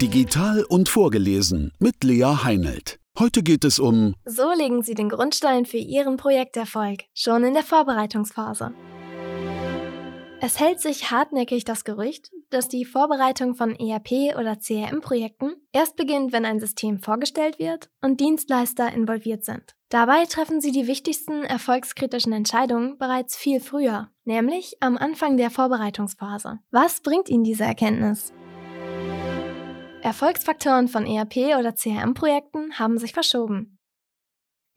Digital 0.00 0.64
und 0.68 0.88
vorgelesen 0.88 1.72
mit 1.80 2.04
Lea 2.04 2.44
Heinelt. 2.44 3.00
Heute 3.18 3.42
geht 3.42 3.64
es 3.64 3.80
um 3.80 4.14
So 4.24 4.52
legen 4.52 4.84
Sie 4.84 4.94
den 4.94 5.08
Grundstein 5.08 5.66
für 5.66 5.78
Ihren 5.78 6.16
Projekterfolg, 6.16 7.06
schon 7.14 7.42
in 7.42 7.54
der 7.54 7.64
Vorbereitungsphase. 7.64 8.72
Es 10.40 10.60
hält 10.60 10.80
sich 10.80 11.10
hartnäckig 11.10 11.64
das 11.64 11.84
Gerücht, 11.84 12.30
dass 12.50 12.68
die 12.68 12.84
Vorbereitung 12.84 13.56
von 13.56 13.74
ERP- 13.74 14.36
oder 14.38 14.60
CRM-Projekten 14.60 15.54
erst 15.72 15.96
beginnt, 15.96 16.32
wenn 16.32 16.44
ein 16.44 16.60
System 16.60 17.00
vorgestellt 17.00 17.58
wird 17.58 17.90
und 18.00 18.20
Dienstleister 18.20 18.92
involviert 18.92 19.44
sind. 19.44 19.74
Dabei 19.88 20.26
treffen 20.26 20.60
sie 20.60 20.70
die 20.70 20.86
wichtigsten 20.86 21.42
erfolgskritischen 21.42 22.32
Entscheidungen 22.32 22.98
bereits 22.98 23.36
viel 23.36 23.58
früher, 23.58 24.10
nämlich 24.24 24.76
am 24.78 24.96
Anfang 24.96 25.36
der 25.36 25.50
Vorbereitungsphase. 25.50 26.60
Was 26.70 27.00
bringt 27.00 27.28
Ihnen 27.28 27.42
diese 27.42 27.64
Erkenntnis? 27.64 28.32
Erfolgsfaktoren 30.02 30.88
von 30.88 31.06
ERP- 31.06 31.58
oder 31.58 31.74
CRM-Projekten 31.74 32.78
haben 32.78 32.98
sich 32.98 33.12
verschoben. 33.12 33.78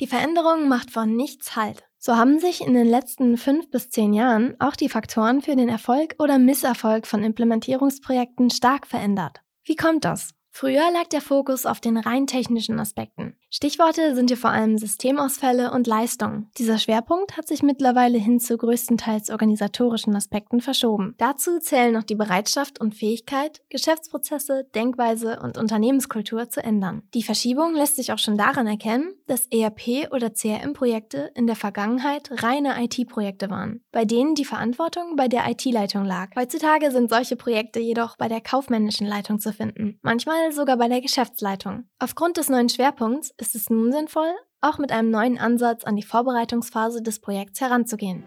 Die 0.00 0.06
Veränderung 0.06 0.68
macht 0.68 0.90
von 0.90 1.14
nichts 1.14 1.56
Halt. 1.56 1.84
So 1.98 2.16
haben 2.16 2.38
sich 2.38 2.62
in 2.62 2.72
den 2.72 2.88
letzten 2.88 3.36
fünf 3.36 3.70
bis 3.70 3.90
zehn 3.90 4.14
Jahren 4.14 4.58
auch 4.58 4.74
die 4.74 4.88
Faktoren 4.88 5.42
für 5.42 5.56
den 5.56 5.68
Erfolg 5.68 6.14
oder 6.18 6.38
Misserfolg 6.38 7.06
von 7.06 7.22
Implementierungsprojekten 7.22 8.48
stark 8.48 8.86
verändert. 8.86 9.42
Wie 9.64 9.76
kommt 9.76 10.06
das? 10.06 10.30
Früher 10.52 10.90
lag 10.92 11.06
der 11.10 11.20
Fokus 11.20 11.64
auf 11.64 11.80
den 11.80 11.96
rein 11.96 12.26
technischen 12.26 12.78
Aspekten. 12.80 13.36
Stichworte 13.52 14.14
sind 14.14 14.30
hier 14.30 14.36
vor 14.36 14.50
allem 14.50 14.78
Systemausfälle 14.78 15.72
und 15.72 15.86
Leistung. 15.86 16.50
Dieser 16.58 16.78
Schwerpunkt 16.78 17.36
hat 17.36 17.48
sich 17.48 17.62
mittlerweile 17.62 18.18
hin 18.18 18.38
zu 18.38 18.56
größtenteils 18.56 19.30
organisatorischen 19.30 20.14
Aspekten 20.14 20.60
verschoben. 20.60 21.14
Dazu 21.18 21.58
zählen 21.58 21.92
noch 21.92 22.04
die 22.04 22.14
Bereitschaft 22.14 22.80
und 22.80 22.94
Fähigkeit, 22.94 23.60
Geschäftsprozesse, 23.68 24.68
Denkweise 24.74 25.40
und 25.42 25.58
Unternehmenskultur 25.58 26.48
zu 26.48 26.62
ändern. 26.62 27.02
Die 27.14 27.24
Verschiebung 27.24 27.74
lässt 27.74 27.96
sich 27.96 28.12
auch 28.12 28.18
schon 28.18 28.36
daran 28.36 28.68
erkennen, 28.68 29.14
dass 29.26 29.50
ERP- 29.50 30.12
oder 30.12 30.32
CRM-Projekte 30.32 31.32
in 31.34 31.46
der 31.46 31.56
Vergangenheit 31.56 32.30
reine 32.42 32.80
IT-Projekte 32.84 33.50
waren, 33.50 33.82
bei 33.90 34.04
denen 34.04 34.34
die 34.34 34.44
Verantwortung 34.44 35.16
bei 35.16 35.26
der 35.26 35.48
IT-Leitung 35.48 36.04
lag. 36.04 36.28
Heutzutage 36.36 36.90
sind 36.92 37.10
solche 37.10 37.36
Projekte 37.36 37.80
jedoch 37.80 38.16
bei 38.16 38.28
der 38.28 38.40
kaufmännischen 38.40 39.06
Leitung 39.06 39.40
zu 39.40 39.52
finden, 39.52 39.98
manchmal 40.02 40.39
sogar 40.50 40.76
bei 40.76 40.88
der 40.88 41.00
Geschäftsleitung. 41.00 41.84
Aufgrund 41.98 42.36
des 42.36 42.48
neuen 42.48 42.68
Schwerpunkts 42.68 43.32
ist 43.38 43.54
es 43.54 43.70
nun 43.70 43.92
sinnvoll, 43.92 44.32
auch 44.60 44.78
mit 44.78 44.92
einem 44.92 45.10
neuen 45.10 45.38
Ansatz 45.38 45.84
an 45.84 45.96
die 45.96 46.02
Vorbereitungsphase 46.02 47.02
des 47.02 47.20
Projekts 47.20 47.60
heranzugehen. 47.60 48.24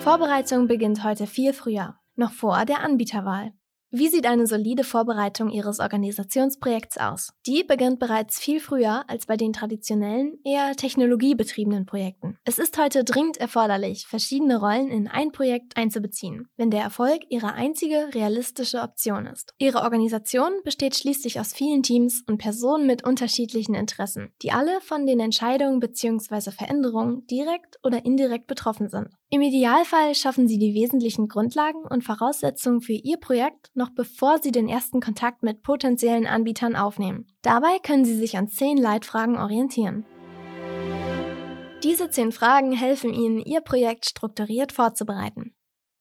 Vorbereitung 0.00 0.68
beginnt 0.68 1.04
heute 1.04 1.26
viel 1.26 1.52
früher, 1.52 1.96
noch 2.16 2.32
vor 2.32 2.64
der 2.64 2.80
Anbieterwahl. 2.80 3.52
Wie 3.90 4.08
sieht 4.08 4.26
eine 4.26 4.46
solide 4.46 4.84
Vorbereitung 4.84 5.48
Ihres 5.48 5.80
Organisationsprojekts 5.80 6.98
aus? 6.98 7.32
Die 7.46 7.64
beginnt 7.64 7.98
bereits 7.98 8.38
viel 8.38 8.60
früher 8.60 9.08
als 9.08 9.24
bei 9.24 9.38
den 9.38 9.54
traditionellen, 9.54 10.38
eher 10.44 10.76
technologiebetriebenen 10.76 11.86
Projekten. 11.86 12.36
Es 12.44 12.58
ist 12.58 12.76
heute 12.76 13.02
dringend 13.02 13.38
erforderlich, 13.38 14.06
verschiedene 14.06 14.60
Rollen 14.60 14.88
in 14.88 15.08
ein 15.08 15.32
Projekt 15.32 15.78
einzubeziehen, 15.78 16.48
wenn 16.58 16.70
der 16.70 16.82
Erfolg 16.82 17.22
Ihre 17.30 17.54
einzige 17.54 18.10
realistische 18.12 18.82
Option 18.82 19.24
ist. 19.24 19.54
Ihre 19.56 19.80
Organisation 19.80 20.52
besteht 20.64 20.94
schließlich 20.94 21.40
aus 21.40 21.54
vielen 21.54 21.82
Teams 21.82 22.22
und 22.26 22.36
Personen 22.36 22.86
mit 22.86 23.06
unterschiedlichen 23.06 23.74
Interessen, 23.74 24.34
die 24.42 24.52
alle 24.52 24.82
von 24.82 25.06
den 25.06 25.18
Entscheidungen 25.18 25.80
bzw. 25.80 26.50
Veränderungen 26.50 27.26
direkt 27.26 27.78
oder 27.82 28.04
indirekt 28.04 28.48
betroffen 28.48 28.90
sind. 28.90 29.08
Im 29.30 29.42
Idealfall 29.42 30.14
schaffen 30.14 30.48
Sie 30.48 30.58
die 30.58 30.72
wesentlichen 30.72 31.28
Grundlagen 31.28 31.82
und 31.82 32.02
Voraussetzungen 32.02 32.80
für 32.80 32.94
Ihr 32.94 33.18
Projekt 33.18 33.70
noch 33.74 33.90
bevor 33.90 34.38
Sie 34.38 34.52
den 34.52 34.70
ersten 34.70 35.00
Kontakt 35.00 35.42
mit 35.42 35.62
potenziellen 35.62 36.26
Anbietern 36.26 36.74
aufnehmen. 36.74 37.26
Dabei 37.42 37.78
können 37.82 38.06
Sie 38.06 38.16
sich 38.16 38.38
an 38.38 38.48
zehn 38.48 38.78
Leitfragen 38.78 39.36
orientieren. 39.36 40.06
Diese 41.82 42.08
zehn 42.08 42.32
Fragen 42.32 42.72
helfen 42.72 43.12
Ihnen, 43.12 43.40
Ihr 43.40 43.60
Projekt 43.60 44.06
strukturiert 44.06 44.72
vorzubereiten. 44.72 45.54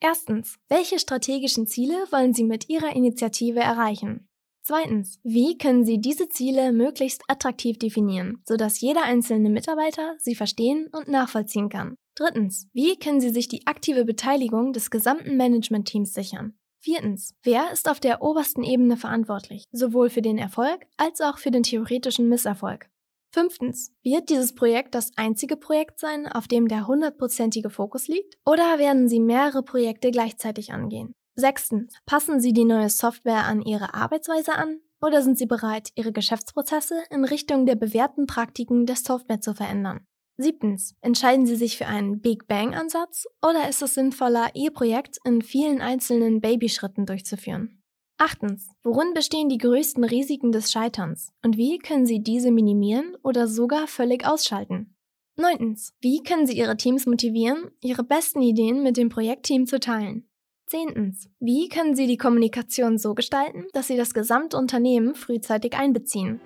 Erstens, 0.00 0.58
welche 0.68 0.98
strategischen 0.98 1.68
Ziele 1.68 1.94
wollen 2.10 2.34
Sie 2.34 2.42
mit 2.42 2.68
Ihrer 2.68 2.96
Initiative 2.96 3.60
erreichen? 3.60 4.28
Zweitens, 4.64 5.20
wie 5.22 5.56
können 5.58 5.84
Sie 5.84 6.00
diese 6.00 6.28
Ziele 6.28 6.72
möglichst 6.72 7.22
attraktiv 7.28 7.78
definieren, 7.78 8.42
sodass 8.48 8.80
jeder 8.80 9.04
einzelne 9.04 9.48
Mitarbeiter 9.48 10.16
sie 10.18 10.34
verstehen 10.34 10.88
und 10.92 11.06
nachvollziehen 11.06 11.68
kann? 11.68 11.96
Drittens, 12.14 12.68
wie 12.72 12.98
können 12.98 13.20
Sie 13.20 13.30
sich 13.30 13.48
die 13.48 13.66
aktive 13.66 14.04
Beteiligung 14.04 14.72
des 14.72 14.90
gesamten 14.90 15.36
Managementteams 15.36 16.12
sichern? 16.12 16.54
Viertens, 16.78 17.34
wer 17.42 17.72
ist 17.72 17.88
auf 17.88 18.00
der 18.00 18.22
obersten 18.22 18.64
Ebene 18.64 18.96
verantwortlich, 18.96 19.64
sowohl 19.70 20.10
für 20.10 20.20
den 20.20 20.36
Erfolg 20.36 20.84
als 20.96 21.20
auch 21.20 21.38
für 21.38 21.50
den 21.50 21.62
theoretischen 21.62 22.28
Misserfolg? 22.28 22.90
Fünftens, 23.30 23.92
wird 24.02 24.28
dieses 24.28 24.54
Projekt 24.54 24.94
das 24.94 25.10
einzige 25.16 25.56
Projekt 25.56 25.98
sein, 26.00 26.26
auf 26.26 26.48
dem 26.48 26.68
der 26.68 26.86
hundertprozentige 26.86 27.70
Fokus 27.70 28.08
liegt? 28.08 28.36
Oder 28.44 28.78
werden 28.78 29.08
Sie 29.08 29.20
mehrere 29.20 29.62
Projekte 29.62 30.10
gleichzeitig 30.10 30.72
angehen? 30.72 31.14
Sechstens, 31.34 31.94
passen 32.04 32.40
Sie 32.40 32.52
die 32.52 32.64
neue 32.64 32.90
Software 32.90 33.46
an 33.46 33.62
Ihre 33.62 33.94
Arbeitsweise 33.94 34.54
an? 34.54 34.80
Oder 35.00 35.22
sind 35.22 35.38
Sie 35.38 35.46
bereit, 35.46 35.88
Ihre 35.94 36.12
Geschäftsprozesse 36.12 37.02
in 37.10 37.24
Richtung 37.24 37.64
der 37.64 37.76
bewährten 37.76 38.26
Praktiken 38.26 38.84
der 38.84 38.96
Software 38.96 39.40
zu 39.40 39.54
verändern? 39.54 40.06
Siebtens, 40.38 40.94
entscheiden 41.00 41.46
Sie 41.46 41.56
sich 41.56 41.76
für 41.76 41.86
einen 41.86 42.20
Big 42.20 42.46
Bang-Ansatz 42.46 43.26
oder 43.42 43.68
ist 43.68 43.82
es 43.82 43.94
sinnvoller, 43.94 44.50
Ihr 44.54 44.70
Projekt 44.70 45.18
in 45.24 45.42
vielen 45.42 45.80
einzelnen 45.80 46.40
Babyschritten 46.40 47.06
durchzuführen? 47.06 47.82
Achtens, 48.18 48.70
worin 48.82 49.14
bestehen 49.14 49.48
die 49.48 49.58
größten 49.58 50.04
Risiken 50.04 50.52
des 50.52 50.70
Scheiterns 50.70 51.32
und 51.44 51.56
wie 51.56 51.78
können 51.78 52.06
Sie 52.06 52.22
diese 52.22 52.50
minimieren 52.50 53.16
oder 53.22 53.46
sogar 53.46 53.86
völlig 53.86 54.26
ausschalten? 54.26 54.94
Neuntens, 55.36 55.94
wie 56.00 56.22
können 56.22 56.46
Sie 56.46 56.56
Ihre 56.56 56.76
Teams 56.76 57.06
motivieren, 57.06 57.70
ihre 57.80 58.04
besten 58.04 58.42
Ideen 58.42 58.82
mit 58.82 58.96
dem 58.96 59.08
Projektteam 59.08 59.66
zu 59.66 59.80
teilen? 59.80 60.28
Zehntens, 60.66 61.28
wie 61.40 61.68
können 61.68 61.94
Sie 61.94 62.06
die 62.06 62.16
Kommunikation 62.16 62.96
so 62.96 63.14
gestalten, 63.14 63.66
dass 63.72 63.88
Sie 63.88 63.96
das 63.96 64.14
gesamte 64.14 64.56
Unternehmen 64.56 65.14
frühzeitig 65.14 65.74
einbeziehen? 65.74 66.40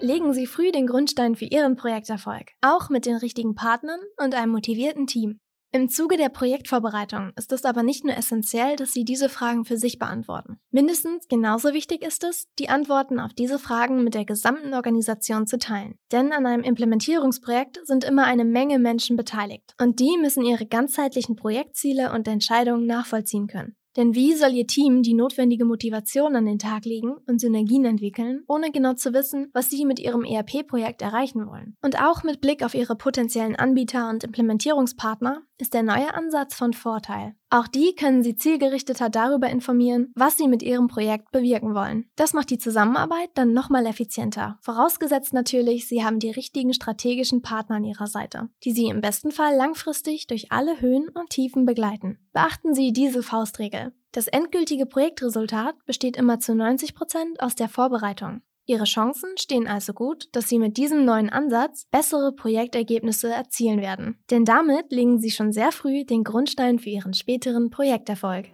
Legen 0.00 0.32
Sie 0.32 0.46
früh 0.46 0.70
den 0.70 0.86
Grundstein 0.86 1.34
für 1.34 1.46
Ihren 1.46 1.74
Projekterfolg, 1.74 2.52
auch 2.60 2.88
mit 2.88 3.04
den 3.04 3.16
richtigen 3.16 3.56
Partnern 3.56 3.98
und 4.16 4.34
einem 4.34 4.52
motivierten 4.52 5.08
Team. 5.08 5.40
Im 5.70 5.90
Zuge 5.90 6.16
der 6.16 6.28
Projektvorbereitung 6.28 7.32
ist 7.36 7.52
es 7.52 7.64
aber 7.64 7.82
nicht 7.82 8.04
nur 8.04 8.16
essentiell, 8.16 8.76
dass 8.76 8.92
Sie 8.92 9.04
diese 9.04 9.28
Fragen 9.28 9.64
für 9.64 9.76
sich 9.76 9.98
beantworten. 9.98 10.58
Mindestens 10.70 11.26
genauso 11.28 11.74
wichtig 11.74 12.02
ist 12.06 12.24
es, 12.24 12.46
die 12.58 12.70
Antworten 12.70 13.20
auf 13.20 13.34
diese 13.34 13.58
Fragen 13.58 14.02
mit 14.02 14.14
der 14.14 14.24
gesamten 14.24 14.72
Organisation 14.72 15.46
zu 15.46 15.58
teilen. 15.58 15.98
Denn 16.10 16.32
an 16.32 16.46
einem 16.46 16.62
Implementierungsprojekt 16.62 17.80
sind 17.84 18.04
immer 18.04 18.24
eine 18.24 18.46
Menge 18.46 18.78
Menschen 18.78 19.16
beteiligt 19.16 19.74
und 19.78 19.98
die 19.98 20.16
müssen 20.18 20.44
ihre 20.44 20.64
ganzheitlichen 20.64 21.36
Projektziele 21.36 22.12
und 22.12 22.28
Entscheidungen 22.28 22.86
nachvollziehen 22.86 23.48
können. 23.48 23.76
Denn 23.98 24.14
wie 24.14 24.34
soll 24.34 24.52
Ihr 24.52 24.68
Team 24.68 25.02
die 25.02 25.12
notwendige 25.12 25.64
Motivation 25.64 26.36
an 26.36 26.46
den 26.46 26.60
Tag 26.60 26.84
legen 26.84 27.16
und 27.26 27.40
Synergien 27.40 27.84
entwickeln, 27.84 28.44
ohne 28.46 28.70
genau 28.70 28.94
zu 28.94 29.12
wissen, 29.12 29.50
was 29.52 29.70
Sie 29.70 29.84
mit 29.84 29.98
Ihrem 29.98 30.22
ERP-Projekt 30.22 31.02
erreichen 31.02 31.48
wollen? 31.48 31.76
Und 31.82 32.00
auch 32.00 32.22
mit 32.22 32.40
Blick 32.40 32.62
auf 32.62 32.76
Ihre 32.76 32.94
potenziellen 32.94 33.56
Anbieter 33.56 34.08
und 34.08 34.22
Implementierungspartner 34.22 35.42
ist 35.58 35.74
der 35.74 35.82
neue 35.82 36.14
Ansatz 36.14 36.54
von 36.54 36.74
Vorteil. 36.74 37.34
Auch 37.50 37.66
die 37.66 37.94
können 37.94 38.22
Sie 38.22 38.36
zielgerichteter 38.36 39.08
darüber 39.08 39.48
informieren, 39.48 40.12
was 40.14 40.36
Sie 40.36 40.48
mit 40.48 40.62
Ihrem 40.62 40.86
Projekt 40.86 41.30
bewirken 41.30 41.74
wollen. 41.74 42.10
Das 42.14 42.34
macht 42.34 42.50
die 42.50 42.58
Zusammenarbeit 42.58 43.30
dann 43.34 43.54
nochmal 43.54 43.86
effizienter. 43.86 44.58
Vorausgesetzt 44.60 45.32
natürlich, 45.32 45.88
Sie 45.88 46.04
haben 46.04 46.18
die 46.18 46.30
richtigen 46.30 46.74
strategischen 46.74 47.40
Partner 47.40 47.76
an 47.76 47.84
Ihrer 47.84 48.06
Seite, 48.06 48.50
die 48.64 48.72
Sie 48.72 48.86
im 48.86 49.00
besten 49.00 49.30
Fall 49.30 49.56
langfristig 49.56 50.26
durch 50.26 50.52
alle 50.52 50.80
Höhen 50.82 51.08
und 51.08 51.30
Tiefen 51.30 51.64
begleiten. 51.64 52.18
Beachten 52.34 52.74
Sie 52.74 52.92
diese 52.92 53.22
Faustregel. 53.22 53.92
Das 54.12 54.26
endgültige 54.26 54.84
Projektresultat 54.84 55.74
besteht 55.86 56.16
immer 56.16 56.40
zu 56.40 56.54
90 56.54 56.94
Prozent 56.94 57.40
aus 57.40 57.54
der 57.54 57.68
Vorbereitung. 57.68 58.42
Ihre 58.70 58.84
Chancen 58.84 59.30
stehen 59.38 59.66
also 59.66 59.94
gut, 59.94 60.28
dass 60.32 60.50
Sie 60.50 60.58
mit 60.58 60.76
diesem 60.76 61.06
neuen 61.06 61.30
Ansatz 61.30 61.86
bessere 61.90 62.32
Projektergebnisse 62.32 63.32
erzielen 63.32 63.80
werden. 63.80 64.18
Denn 64.30 64.44
damit 64.44 64.92
legen 64.92 65.18
Sie 65.18 65.30
schon 65.30 65.52
sehr 65.52 65.72
früh 65.72 66.04
den 66.04 66.22
Grundstein 66.22 66.78
für 66.78 66.90
Ihren 66.90 67.14
späteren 67.14 67.70
Projekterfolg. 67.70 68.48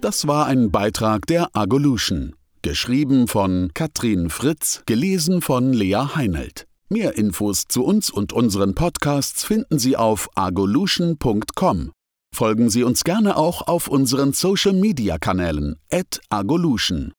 Das 0.00 0.26
war 0.26 0.46
ein 0.46 0.70
Beitrag 0.70 1.26
der 1.26 1.50
Agolution. 1.52 2.34
Geschrieben 2.62 3.28
von 3.28 3.72
Katrin 3.74 4.30
Fritz, 4.30 4.82
gelesen 4.86 5.42
von 5.42 5.74
Lea 5.74 6.14
Heinelt. 6.14 6.66
Mehr 6.88 7.18
Infos 7.18 7.64
zu 7.68 7.84
uns 7.84 8.08
und 8.10 8.32
unseren 8.32 8.74
Podcasts 8.74 9.44
finden 9.44 9.78
Sie 9.78 9.98
auf 9.98 10.30
agolution.com. 10.34 11.92
Folgen 12.34 12.70
Sie 12.70 12.82
uns 12.82 13.04
gerne 13.04 13.36
auch 13.36 13.66
auf 13.66 13.88
unseren 13.88 14.32
Social-Media-Kanälen 14.32 15.76
at 15.90 16.20
agolution. 16.30 17.12